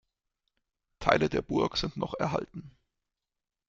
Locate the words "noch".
1.95-2.15